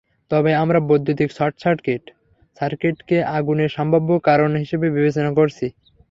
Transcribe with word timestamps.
তবে 0.31 0.51
আমরা 0.63 0.79
বৈদ্যুতিক 0.87 1.29
শর্টসার্কিট 1.33 2.03
সার্কিটকে 2.57 3.17
আগুনের 3.37 3.69
সম্ভাব্য 3.77 4.09
কারণ 4.27 4.51
হিসেবে 4.55 4.87
বিবেচনা 4.89 5.31
করছি। 5.39 5.65